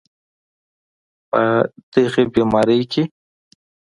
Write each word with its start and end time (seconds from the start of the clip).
په 1.29 1.41
دغې 1.91 2.23
بیمارۍ 2.33 2.81
کې 2.91 3.03